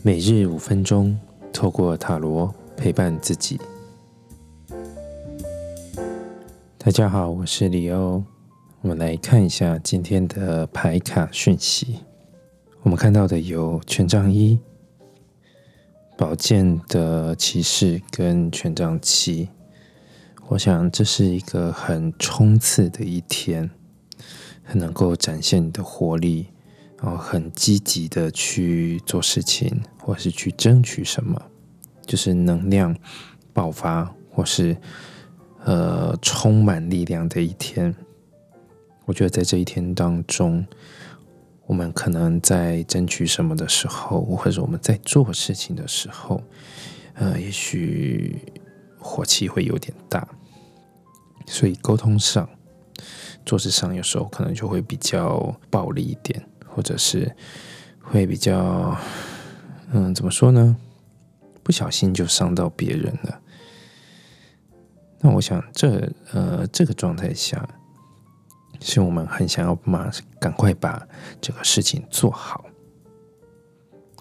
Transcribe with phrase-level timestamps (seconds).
[0.00, 1.18] 每日五分钟，
[1.52, 3.60] 透过塔罗陪伴自己。
[6.78, 8.22] 大家好，我是李欧。
[8.80, 11.98] 我们来看一下今天的牌卡讯息。
[12.82, 14.60] 我们看到的有权杖一、
[16.16, 19.48] 宝剑的骑士跟权杖七。
[20.46, 23.68] 我想这是一个很冲刺的一天，
[24.62, 26.46] 很能够展现你的活力。
[27.00, 31.40] 然后很积极的去做事情，或是去争取什么，
[32.04, 32.96] 就是能量
[33.52, 34.76] 爆发，或是
[35.64, 37.94] 呃充满力量的一天。
[39.04, 40.66] 我觉得在这一天当中，
[41.66, 46.42] 我们可能在争取什么的时候，或者我们在做事情的时候，
[47.14, 48.36] 呃，也许
[48.98, 50.26] 火气会有点大，
[51.46, 52.48] 所以沟通上、
[53.46, 56.44] 做事上，有时候可能就会比较暴力一点。
[56.74, 57.34] 或者是
[58.00, 58.96] 会比较，
[59.92, 60.76] 嗯，怎么说呢？
[61.62, 63.40] 不小心就伤到别人了。
[65.20, 67.68] 那我想，这呃，这个状态下，
[68.80, 71.06] 是我们很想要马赶快把
[71.40, 72.64] 这个事情做好。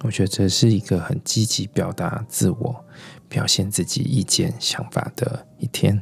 [0.03, 2.85] 我觉得这是一个很积极表达自我、
[3.29, 6.01] 表现自己意见、想法的一天。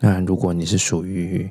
[0.00, 1.50] 那如果你是属于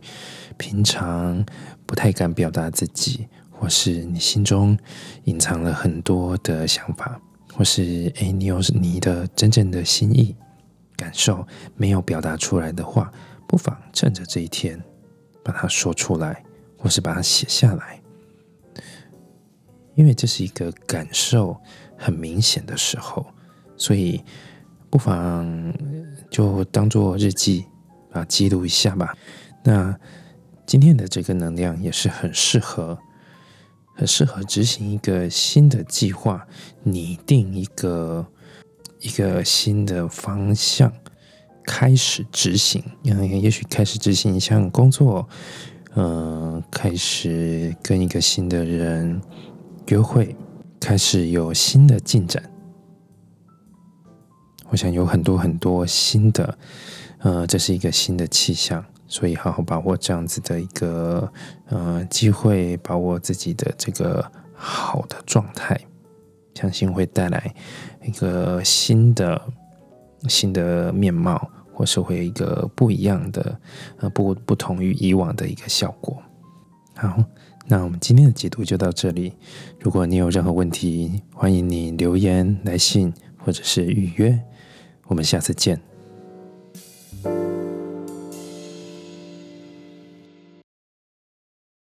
[0.58, 1.46] 平常
[1.86, 3.28] 不太敢表达自己，
[3.66, 4.78] 或是你心中
[5.24, 7.20] 隐藏了很多的想法，
[7.52, 10.36] 或是诶，你有你的真正的心意
[10.96, 13.12] 感受没有表达出来的话，
[13.48, 14.80] 不妨趁着这一天
[15.44, 16.44] 把它说出来，
[16.78, 18.00] 或是把它写下来，
[19.96, 21.60] 因为这是一个感受
[21.98, 23.26] 很明显的时候，
[23.76, 24.24] 所以
[24.92, 25.74] 不妨
[26.30, 27.66] 就当做日记
[28.12, 29.18] 啊记录一下吧。
[29.64, 29.98] 那
[30.68, 33.00] 今天的这个能量也是很适合。
[33.96, 36.46] 很适合执行一个新的计划，
[36.84, 38.28] 拟定一个
[39.00, 40.92] 一个新的方向，
[41.64, 42.84] 开始执行。
[43.04, 45.28] 嗯，也许开始执行一项工作，
[45.96, 49.22] 嗯，开始跟一个新的人
[49.88, 50.36] 约会，
[50.80, 52.52] 开始有新的进展。
[54.70, 56.58] 我想有很多很多新的，
[57.20, 58.84] 呃，这是一个新的气象。
[59.08, 61.32] 所以，好好把握这样子的一个
[61.68, 65.80] 呃机会，把握自己的这个好的状态，
[66.56, 67.54] 相信会带来
[68.04, 69.40] 一个新的
[70.28, 73.60] 新的面貌，或是会一个不一样的
[73.98, 76.22] 呃不不同于以往的一个效果。
[76.96, 77.24] 好，
[77.68, 79.34] 那我们今天的解读就到这里。
[79.80, 84.40] 如果你有任何问题，欢迎你留言、来信或者是预约。
[85.08, 85.95] 我们下次见。